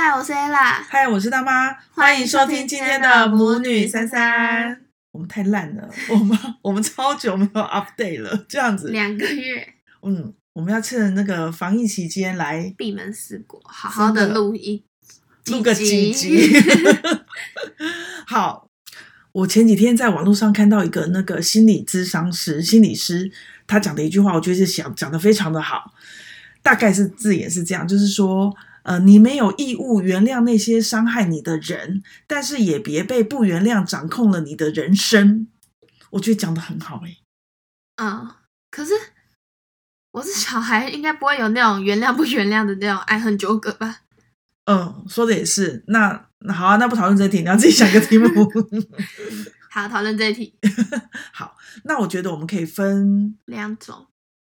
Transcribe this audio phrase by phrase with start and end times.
[0.00, 0.80] 嗨，我是 Ella。
[0.88, 1.74] 嗨，我是大妈。
[1.90, 4.80] 欢迎收听今天的母女三三。
[5.10, 8.90] 我们太烂了，我们 我们超久没有 update 了，这样子。
[8.90, 9.74] 两个月。
[10.02, 14.84] 嗯，我们要趁那个防疫期间来闭门思过，好好的录一
[15.46, 16.52] 录个几 集。
[18.24, 18.70] 好，
[19.32, 23.32] 我前几天在网络上看到一个那个心理咨商师、心理师，
[23.66, 25.92] 他讲的一句话，我觉得是想讲的非常的好。
[26.62, 28.54] 大概是字眼是这样，就是说。
[28.88, 35.46] 呃，你没有义务原谅那些伤害你的人，但是也别被不原谅掌控了你的人生。
[36.12, 37.18] 我觉得讲的很好哎。
[37.96, 38.30] 嗯，
[38.70, 38.94] 可是
[40.12, 44.00] 我是小孩，应该不会有那种原谅不原谅的那种爱恨纠葛吧？
[44.64, 45.84] 嗯，说的也是。
[45.88, 48.26] 那那好啊，那不讨论这题，你要自己想个题目。
[49.70, 50.54] 好，讨论这一题。
[51.34, 54.06] 好，那我觉得我们可以分两种。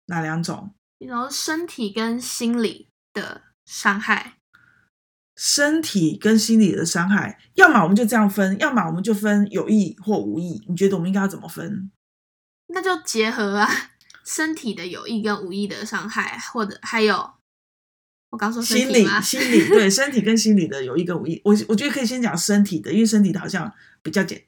[0.06, 0.70] 哪两种？
[0.98, 3.42] 一种身体跟心理的。
[3.70, 4.38] 伤害，
[5.36, 10.64] 身体跟心理的伤害，要么我们就这样分，要么我们就分有意或无意。
[10.66, 11.91] 你觉得我们应该要怎么分？
[12.69, 13.69] 那就结合啊，
[14.24, 17.30] 身体的有意跟无意的伤害，或者还有
[18.30, 21.39] 我刚说心理，心理对身体跟心理的有意跟无意。
[21.44, 23.70] 我我觉得可以先讲身体的，因为身体的好像
[24.02, 24.42] 比较简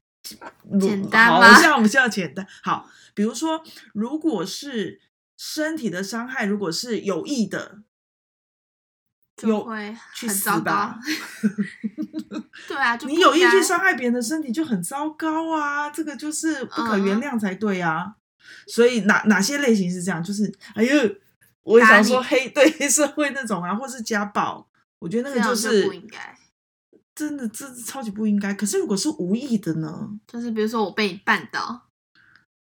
[0.81, 1.53] 简单吗？
[1.53, 2.47] 好像我们比较简单。
[2.63, 4.99] 好，比如说，如果是
[5.37, 7.83] 身体的伤害，如果是有意的。
[9.49, 10.95] 就会很糟糕，
[12.69, 18.05] 对啊，你有意去伤害别人的身体就很糟糕啊，这个就是不可原谅才对啊。
[18.05, 18.15] 嗯、
[18.67, 20.23] 所以哪哪些类型是这样？
[20.23, 20.95] 就是哎呦，
[21.63, 26.37] 我也想说黑 对黑社会那种啊，或是家暴，我觉得那个就是不应该，
[27.15, 28.53] 真的这超级不应该。
[28.55, 30.11] 可是如果是无意的呢？
[30.27, 31.89] 就是比如说我被你绊倒，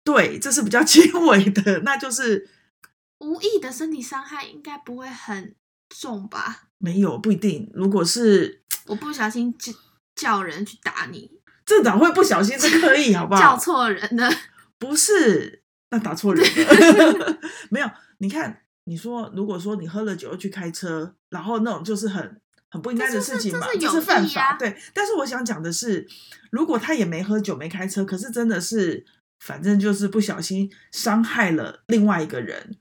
[0.04, 2.48] 对，这是比较 轻微的，那就是
[3.18, 5.54] 无意的身体伤害，应该不会很。
[5.88, 6.68] 重吧？
[6.78, 7.70] 没有，不一定。
[7.74, 9.72] 如果是 我不小心叫
[10.14, 11.30] 叫人去打你，
[11.66, 12.56] 这哪会不小心？
[12.58, 13.40] 这可以，好不好？
[13.54, 14.30] 叫错人呢，
[14.78, 17.38] 不是，那打错人了。
[17.70, 22.40] 没有，你看，你说，如果说你喝了酒又去开车，然后那种就是很
[22.70, 24.56] 很不应该的事情嘛，这是，这是犯法。
[24.58, 26.06] 对，但是我想讲的是，
[26.50, 29.04] 如果他也没喝酒没开车，可是真的是，
[29.40, 32.76] 反正就是不小心伤害了另外一个人。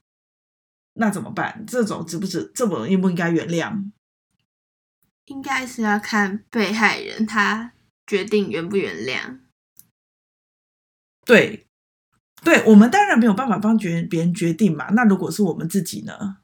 [0.97, 1.63] 那怎么办？
[1.67, 2.51] 这种值不值？
[2.53, 3.91] 这种应不应该原谅？
[5.25, 7.73] 应该是要看被害人他
[8.05, 9.39] 决定原不原谅。
[11.25, 11.67] 对，
[12.43, 14.89] 对，我们当然没有办法帮决别人决定嘛。
[14.91, 16.37] 那如果是我们自己呢？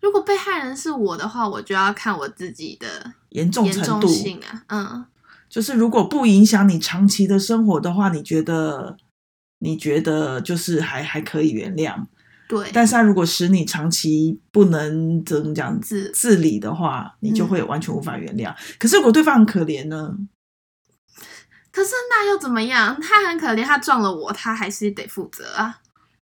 [0.00, 4.64] 如果被害人是我的话，我就要看我自己的严重程度性啊。
[4.68, 5.06] 嗯，
[5.48, 8.96] 就是如果不影响你长期的生活的话，你觉得
[9.58, 12.06] 你觉得就是还还可以原谅。
[12.46, 18.50] 对，但是他如果使你长期不能怎么讲自自理的话，你就会完全无法原谅。
[18.52, 18.56] 嗯。
[18.78, 20.14] 可是如果对方很可怜呢？
[21.72, 23.00] 可是那又怎么样？
[23.00, 25.80] 他很可怜，他撞了我，他还是得负责啊。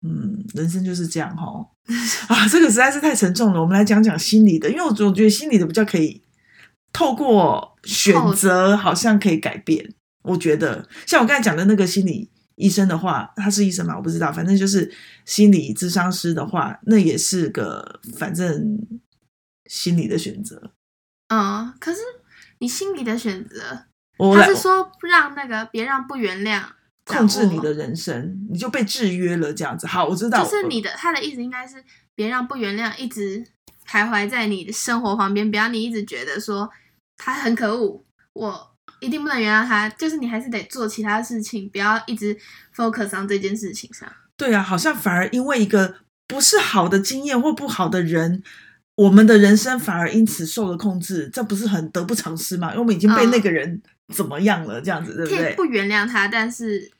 [0.02, 1.46] 嗯，人生就是这样哈。
[2.28, 3.60] 啊，这个实在是太沉重了。
[3.60, 6.22] 我们来讲讲心理的，因为我总觉得心理的比较可以
[6.92, 9.94] 透过选择，好像可以改变。
[10.24, 12.31] 我觉得像我刚才讲的那个心理。
[12.56, 13.96] 医生的话，他是医生嘛？
[13.96, 14.92] 我不知道，反正就是
[15.24, 18.78] 心理咨商师的话，那也是个反正
[19.66, 20.72] 心理的选择。
[21.28, 22.00] 嗯，可是
[22.58, 23.86] 你心理的选择，
[24.34, 26.62] 他是说让那个别让不原谅
[27.04, 29.86] 控制你的人生，你就被制约了这样子。
[29.86, 31.82] 好，我知道，就是你的他的意思应该是
[32.14, 33.44] 别让不原谅一直
[33.86, 36.70] 徘徊在你的生活旁边，不要你一直觉得说
[37.16, 38.71] 他很可恶，我。
[39.02, 42.36] 一定不能原谅他，就是你还是得做其他事情，不要一直
[42.74, 44.08] focus on 这件事情上。
[44.36, 45.96] 对啊，好像反而因为一个
[46.28, 48.42] 不是好的经验或不好的人，
[48.94, 52.68] 我们的人生反而因此受了控制，这不是很得不偿失吗？
[52.68, 53.82] 因为我们已经被那个人
[54.14, 55.44] 怎么样了，这样子、嗯、对不对？
[55.44, 56.90] 可以不原谅他，但是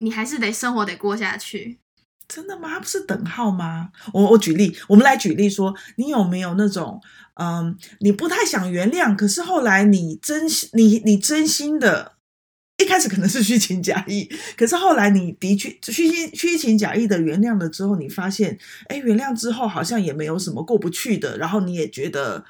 [0.00, 1.78] 你还是得生活得过下去。
[2.26, 2.70] 真的吗？
[2.70, 3.90] 他不是等号吗？
[4.12, 7.00] 我我举例，我们来举例说，你有没有那种，
[7.34, 12.14] 嗯，你不太想原谅，可是后来你真心，你你真心的，
[12.78, 18.58] 一开始可能是虚情假意，可是后来你的确虚心虚情假意的原谅了之后，你发现，
[18.88, 22.44] 哎，原谅之后好像也没有什么过不去的，然后你也觉得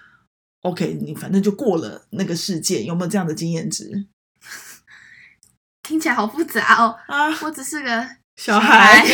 [0.62, 4.06] ，OK，你反正就过了那个事件，有没有这样的经验值？
[5.82, 6.96] 听起来好复杂哦。
[7.08, 8.23] 啊，我只是个。
[8.36, 9.04] 小孩，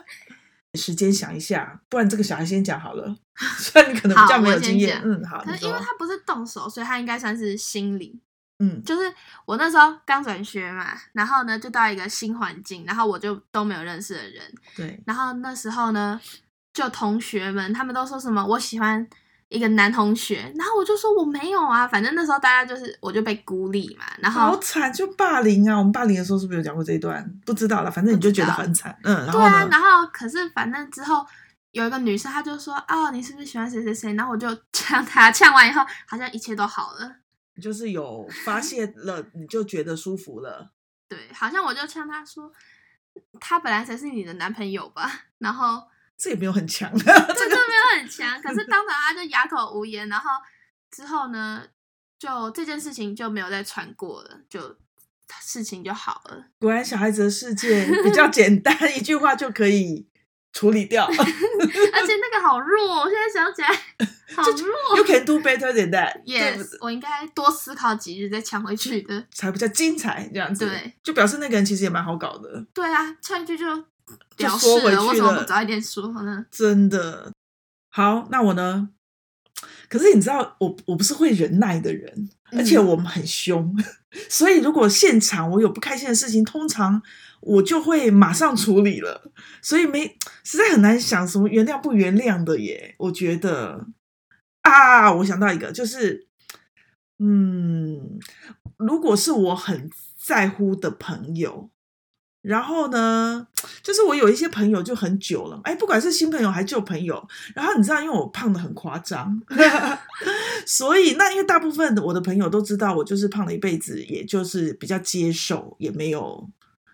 [0.74, 3.16] 时间想一下，不然这个小孩先讲好了。
[3.58, 5.42] 虽然你可能比较没有经验，嗯，好。
[5.42, 8.20] 可是因为他不是动手，所以他应该算是心理。
[8.62, 9.10] 嗯，就是
[9.46, 14.54] 我那时候刚转学嘛，然后呢就到一个新环境，然后我就都没有认识的人。
[14.76, 15.02] 对。
[15.06, 16.20] 然后那时候呢，
[16.74, 19.08] 就同学们他们都说什么我喜欢
[19.50, 25.76] 一个男同学，然后我就说我没有啊，反正那时候大家就是我就被孤立嘛，然后好惨，就霸凌啊！
[25.76, 27.28] 我们霸凌的时候是不是有讲过这一段？
[27.44, 31.26] 不知道了，反正你就觉得很惨，嗯，对啊，然后可是反正之后
[31.72, 34.14] 有一个女生，她就说哦，你是不是喜欢谁谁谁？
[34.14, 37.16] 然后我就呛她，呛完以后好像一切都好了，
[37.60, 40.70] 就是有发泄了，你就觉得舒服了。
[41.08, 42.52] 对，好像我就呛她说，
[43.40, 45.82] 他本来才是你的男朋友吧，然后。
[46.22, 47.12] 这也没有很强， 这个
[48.10, 50.30] 强，可是当场他就哑口无言，然后
[50.90, 51.62] 之后呢，
[52.18, 54.76] 就这件事情就没有再传过了，就
[55.40, 56.44] 事情就好了。
[56.58, 60.08] 果然小孩子的世界比较简单， 一句话就可以
[60.52, 61.06] 处理掉。
[61.08, 63.68] 而且那个好弱，我现在想起来
[64.34, 64.96] 好弱。
[64.96, 66.22] You can do better than that.
[66.24, 70.28] Yes，我应该多思考几日再抢回去的，才比较精彩。
[70.34, 72.66] 这样子，对，就表示那个人其实也蛮好搞的。
[72.74, 73.84] 对啊，唱一句就。
[74.36, 76.44] 就说回去了，为什么不早一点说呢？
[76.50, 77.30] 真的
[77.90, 78.90] 好，那我呢？
[79.88, 83.84] 可是你知道，我我不是会忍耐的人，而且我们很凶，嗯、
[84.30, 87.02] 所以如果现场我有不开心的事情，通常
[87.40, 92.94] 我就会马上处理了，所以没实在很难想什么原谅不原谅的耶。
[92.98, 93.86] 我觉得
[94.62, 96.28] 啊，我想到一个，就是
[97.18, 98.18] 嗯，
[98.78, 101.70] 如果是我很在乎的朋友。
[102.42, 103.46] 然后呢，
[103.82, 107.22] 就是我有一些朋友就很久了，哎，不管是新朋友还是旧朋友。
[107.54, 109.40] 然后你知道，因为我胖的很夸张，
[110.64, 116.48] 所以那因为大部分的我的朋友都知道我就是胖了一辈子，也就是比较接受，也没有。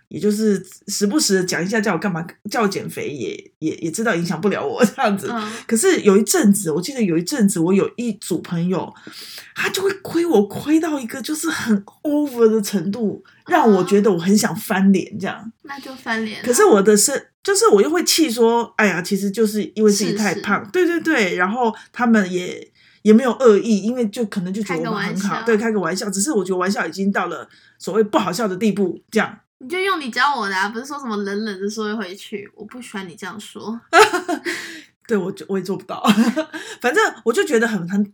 [0.08, 5.28] 也就是时不时的讲一下，叫我干嘛，叫我减肥也，也也也知道影响不了我这样子。
[5.30, 8.92] 嗯、可是有一阵子，我记得有一阵子，我有一组朋友，
[9.54, 15.52] 他就会亏我亏到一个就是很 over 的程度，让我觉得我很想翻脸这样。
[15.62, 16.40] 那就翻脸。
[16.42, 21.36] 可是我的是，就是我又会气说，哎呀，其实就是因为自己太胖，是是对对对。
[21.36, 22.70] 然后他们也
[23.02, 26.08] 也没有恶意，因为就可能就觉得我们很好，对，开个玩笑。
[26.08, 29.40] 只是我觉得玩笑已经到了所谓不好笑的地步，这样。
[29.58, 33.80] 你就用你教我的啊，不是说什么冷冷的说一回去，我不喜欢你这样说。
[35.08, 36.02] 对，我就我也做不到，
[36.82, 38.12] 反正我就觉得很很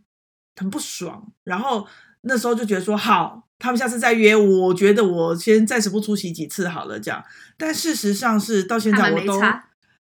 [0.56, 1.32] 很不爽。
[1.42, 1.86] 然后
[2.20, 7.24] 那时候就觉得说，好，他们下次再约我，我觉得我先暂时不出席几次好了，这样。
[7.56, 9.40] 但事实上是到现在我都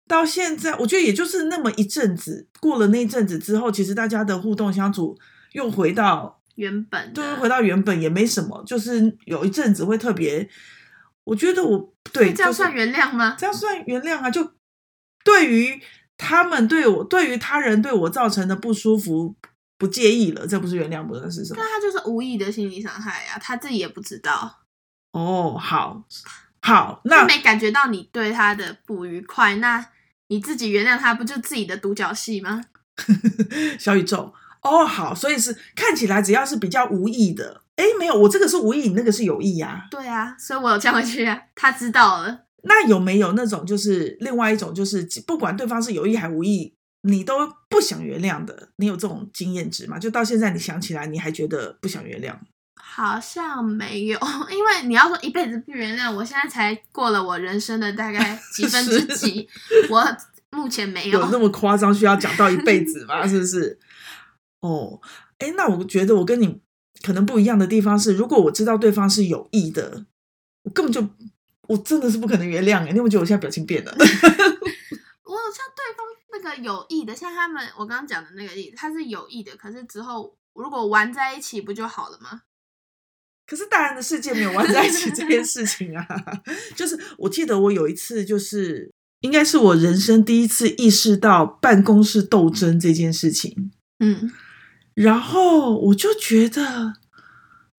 [0.08, 5.18] 到现在，我觉得也就是那么一阵子，过了那一阵子之后，其实大家的互动相处
[5.52, 10.50] 又回到原本，对，回到原本也没什么，就是有一阵子会特别。
[11.26, 13.36] 我觉得我对这样算原谅吗？
[13.38, 14.30] 这样算原谅啊！
[14.32, 14.54] 就
[15.24, 15.82] 对于
[16.18, 19.36] 他们对我，对于他人对我造成的不舒服，
[19.78, 21.62] 不介意了，这不是原谅，不是是什么？
[21.62, 24.62] 那他就是无意的心理伤害呀，他自己也不知道。
[25.12, 26.06] 哦，好，
[26.62, 29.86] 好，那他没感觉到你对他的不愉快，那
[30.28, 32.62] 你自己原谅他，不就自己的独角戏吗？
[33.80, 37.64] 小宇宙，哦，好，所以是看起来只要是比较无意的。
[37.76, 39.88] 哎，没有，我这个是无意，你那个是有意呀。
[39.92, 41.40] 对啊，所以我有呛回去啊。
[41.56, 42.46] 他知道了。
[42.64, 46.74] 那有没有那种，就是另外一种，就是不管对方是有意还无意，
[47.04, 47.36] 你都
[47.70, 48.70] 不想原谅的？
[48.78, 50.00] 你有这种经验值吗？
[50.00, 52.34] 就到现在你想起来，你还觉得不想原谅？
[52.82, 54.18] 好像没有，
[54.50, 59.48] 因为你要说一辈子不原谅，我现在才过了我人生的大概 几分之几，
[59.90, 60.18] 我
[60.52, 61.20] 目前没 有。
[61.20, 63.28] 有那么夸张，需要讲到一辈子吗？
[63.28, 63.78] 是不是？
[64.62, 65.02] 哦，
[65.40, 66.62] 哎，那我觉得我跟你。
[67.02, 70.06] 可能不一样的地方是，如果我知道对方是有意的，
[70.64, 71.08] 我根本就
[71.68, 72.92] 我真的是不可能原谅哎！
[72.92, 73.92] 你有没有觉得我现在表情变了？
[73.98, 82.42] 我像对方那个有意的，像他们我刚刚讲的那个例子，他是有意的，可是之后如果玩在一起不就好了吗？
[83.48, 86.08] 可是大人的世界没有玩在一起这件事情啊！
[86.76, 93.72] 就是我记得我有一次，就是应该是我人生第一次意识到办公室斗争这件事情。
[94.00, 94.32] 嗯。
[94.96, 96.94] 然后我就觉得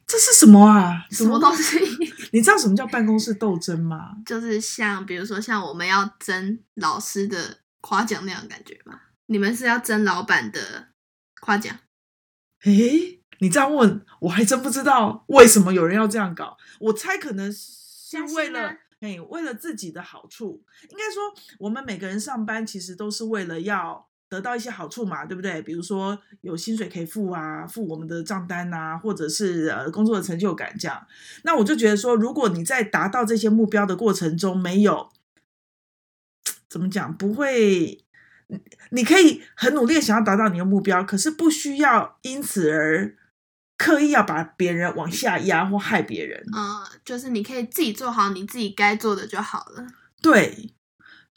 [0.07, 1.07] 这是什么啊？
[1.11, 1.79] 什么东西？
[2.33, 4.17] 你知道什么叫办公室斗争吗？
[4.25, 9.01] 就是像比如说像我们要争老师的夸奖那样的感觉吗？
[9.27, 10.89] 你们是要争老板的
[11.41, 11.77] 夸奖？
[12.65, 16.57] 诶，你这样问我还真不知道为什么有人要这样搞。
[16.81, 20.63] 我猜可能是为了诶，为了自己的好处。
[20.91, 24.07] 应该说，我们每个人上班其实都是为了要。
[24.29, 25.63] 得到一些好处嘛，对不对？
[25.63, 31.07] 比如说有薪水可以付啊，付我们的账单啊，或者是呃工作的成就感这样。
[31.45, 35.11] 那我就觉得说，如果你在达到这些目标的过程中没有
[36.69, 38.05] 怎么讲，不会，
[38.91, 43.17] 你可以很努力想要达到你的目标，可是不需要因此而
[43.79, 46.45] 刻意要把别人往下压或害别人。
[46.53, 49.87] 嗯，就是你可以自己做好你自己该做的就好了。
[50.21, 50.73] 对。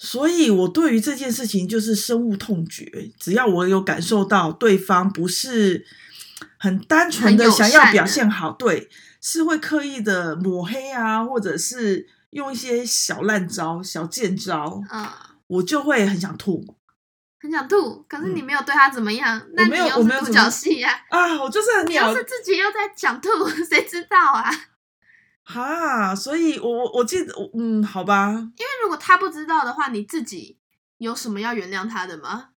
[0.01, 3.11] 所以我对于这件事情就是深恶痛绝。
[3.19, 5.85] 只要我有感受到对方不是
[6.57, 8.89] 很单纯的想要表现好，对，
[9.19, 15.05] 是会刻意的抹黑啊，或者是用一些小烂招、小贱招，嗯，
[15.47, 16.65] 我就会很想吐。
[17.41, 20.91] 很想吐，可是你没有对他怎么样，嗯、那你又是独角戏呀？
[21.09, 23.29] 啊，我就是很鸟，你要是自己又在想吐，
[23.69, 24.49] 谁知道啊？
[25.51, 28.29] 哈，所以我我我记得，嗯，好吧。
[28.33, 30.59] 因为如果他不知道的话，你自己
[30.99, 32.49] 有什么要原谅他的吗？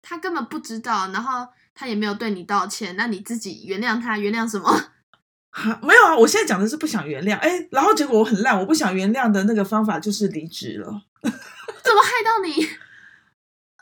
[0.00, 4.70] 他根本不知道，然后他也没有对你道歉，那你自己原谅他，原谅什么？
[5.50, 11.02] 哈，没有啊，我现在讲的是不想原谅，哎，然后结果我很烂，我不想原谅的那个方法就是离职了。
[11.22, 12.68] 怎么害到你？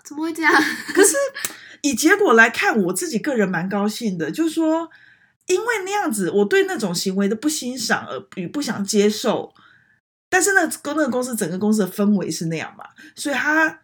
[0.03, 0.51] 怎么会这样？
[0.95, 1.15] 可是
[1.83, 4.89] 以结果来看，我自己个人蛮高兴的，就是说，
[5.49, 9.53] 因为那样子，我对那种行为的不欣赏而与不想接受，
[10.31, 12.85] 但是那跟那个公司整个公司的氛围是那样嘛，
[13.17, 13.81] 所以他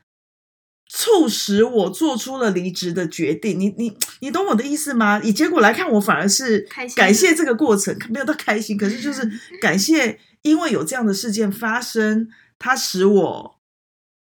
[0.89, 3.59] 促使我做出了离职的决定。
[3.59, 5.21] 你你你懂我的意思吗？
[5.23, 6.61] 以结果来看，我反而是
[6.95, 9.29] 感谢这个过程，没有到开心，可是就是
[9.61, 12.29] 感谢，因为有这样的事件发生，
[12.59, 13.61] 它使我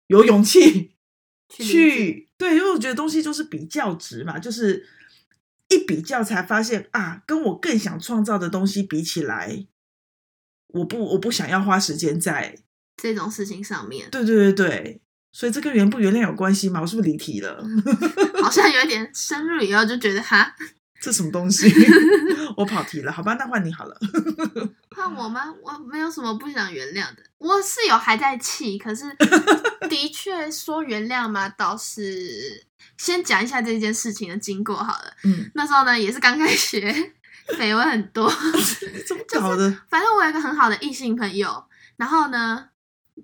[0.08, 0.92] 有勇气。
[1.50, 4.84] 去对，因为我觉得东西就是比较值嘛，就是
[5.74, 9.66] 一比较才发现啊，跟我更想创造的东西比起来，
[10.68, 12.56] 我不我不想要花时间在
[12.96, 14.08] 这种事情上面。
[14.10, 15.02] 对对对对，
[15.32, 16.80] 所以这跟原不原谅有关系吗？
[16.80, 17.64] 我是不是离题了？
[18.42, 20.54] 好像有点深入以后就觉得哈。
[21.00, 21.70] 这什么东西？
[22.56, 23.98] 我跑题了，好吧，那换你好了。
[24.96, 25.52] 换我吗？
[25.62, 29.04] 我没有什么不想原谅的，我是有还在气，可是
[29.90, 32.64] 的确说原谅嘛，倒是
[32.96, 35.12] 先讲一下这件事情的经过好了。
[35.24, 36.92] 嗯，那时候呢也是刚开学，
[37.58, 38.28] 绯闻很多，
[39.06, 39.68] 怎么搞的？
[39.68, 41.64] 就是，反正我有一个很好的异性朋友，
[41.96, 42.66] 然后呢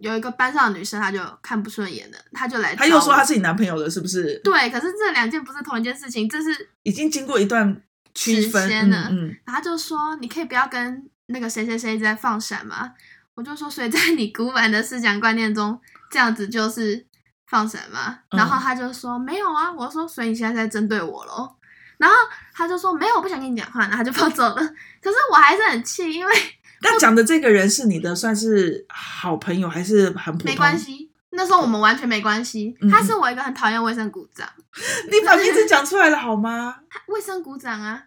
[0.00, 4.40] 有一个班上的女生，她就看不顺眼了，她就来，她又说她是你男朋友了，是不是？
[4.44, 7.82] 对，可是这两件不是同一件事情，这是已经经过一段
[8.14, 9.08] 区分了。
[9.10, 11.08] 嗯，嗯，然后就说你可以不要跟。
[11.32, 12.92] 那个谁谁谁在放闪嘛？
[13.36, 17.06] 我就说，所以在你古板的思想观念中，这样子就是
[17.50, 18.20] 放闪嘛？
[18.30, 19.72] 然后他就说、嗯、没有啊。
[19.72, 21.56] 我说，所以你现在在针对我喽？
[21.98, 22.14] 然后
[22.54, 24.54] 他就说没有，我不想跟你讲话，然后他就 跑走了。
[24.54, 26.32] 可是我还是很气，因为
[26.82, 30.44] 那讲的这个人是你的算是好朋友还是很普通？
[30.44, 32.76] 没关系，那时候我们完全没关系。
[32.80, 34.48] 嗯、他是我一个很讨厌卫生股长。
[35.10, 36.76] 你把名字讲出来了好吗？
[37.08, 38.04] 卫生股长啊？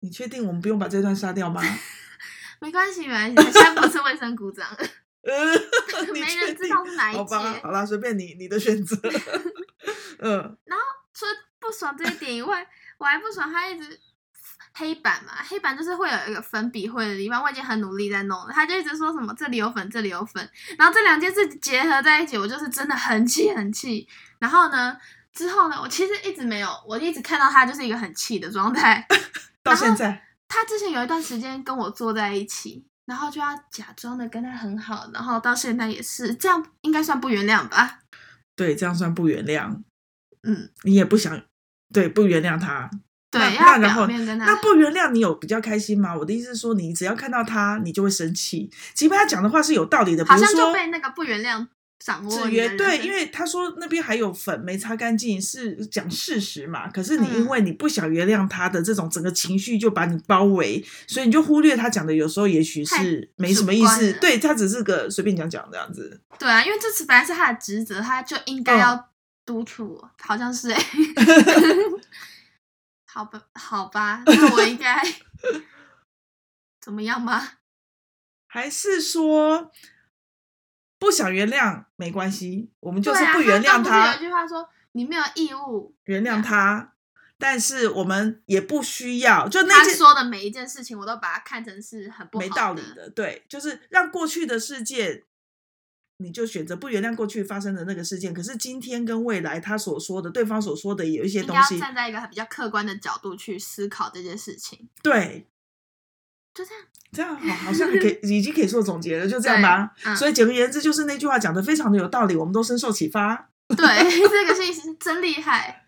[0.00, 1.62] 你确定我们不用把这段杀掉吗？
[2.60, 4.66] 没关系，没关系，现在不是卫生股长，
[5.96, 7.18] 呃，没人知道是哪一届。
[7.18, 8.96] 好吧，好啦，随便你，你的选择。
[10.20, 10.56] 嗯。
[10.64, 12.66] 然后除了不爽这一点以外，
[12.98, 13.98] 我还不爽他一直
[14.74, 24.06] 黑板嘛，黑板就是会有一个粉笔灰的地方，我已经很努力在弄了，他就一直说什么这里有粉，这里有粉，然后这两件事结合在一起，我就是真的很气很气。
[24.38, 24.96] 然后呢，
[25.32, 29.06] 之后呢，我其实一直没有，我一直看到他就是一个很气的状态，
[29.62, 30.22] 到现在。
[30.46, 38.00] 他之前有一段时间跟我坐在一起，然后就要假装的跟他很好，然后到现在也是这样，应该算不原谅吧？
[38.56, 39.82] 对，这样算不原谅。
[40.42, 41.42] 嗯，你也不想
[41.92, 42.90] 对不原谅他，
[43.30, 46.14] 对，那，那然后那不原谅你有比较开心吗？
[46.14, 51.66] 我的意思是说，你只要看到他，你就会生气，即便他讲的话是有道理的，好像就被那个不原谅。
[52.28, 56.86] 制约对，因为他说那边还有粉没擦干净，是讲事实嘛。
[56.90, 64.12] 可是你因为你不想原谅他的这种整个情绪就把你包围，所以你就忽略他讲的，有时候也许是没什么意思。
[64.20, 66.20] 对，他只是个随便讲讲这样子。
[66.38, 69.10] 对啊，因为这次本来是他的职责，他就应该要
[69.46, 70.86] 督促我，好像是哎、欸。
[73.06, 75.02] 好吧，好吧，那我应该
[76.82, 77.52] 怎么样吗？
[78.46, 79.70] 还是说？
[80.98, 84.06] 不想原谅没关系，我们就是不原谅他。
[84.06, 86.94] 他有一句话说：“你没有义务原谅他，
[87.38, 93.10] 但是我们也不需要。”就那他说的每一件事情，我都把它看成是很不没道理的。
[93.10, 95.24] 对，就是让过去的世界，
[96.18, 98.32] 你就选择不原谅过去发生的那个事件。
[98.32, 104.88] 可是今天跟未来，他所说的，对方所说的，有一些东西，站在一个比较客观的角度去思考这件事情。
[105.02, 105.46] 对，
[106.54, 106.84] 就这样。
[107.12, 109.90] 这样好，好像可以 已经可以做总结了，就这样吧。
[110.04, 113.50] 嗯、所以简而言之，就是那句话讲的非常的有道理，我们都深受启发。
[113.68, 113.76] 对，
[114.28, 115.86] 这个信息真厉害。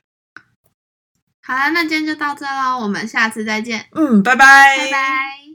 [1.43, 3.87] 好了，那今天就到这喽，我们下次再见。
[3.93, 4.77] 嗯，拜拜。
[4.79, 5.46] 拜拜。